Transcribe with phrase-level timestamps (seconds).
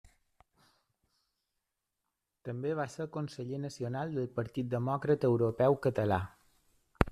[2.49, 6.23] També va ser conseller Nacional del Partit Demòcrata Europeu Català.